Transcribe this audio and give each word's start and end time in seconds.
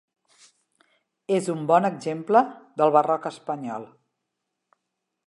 És 1.39 1.49
un 1.55 1.61
bon 1.73 1.87
exemple 1.91 2.41
del 2.83 2.95
barroc 2.97 3.29
espanyol. 3.33 3.87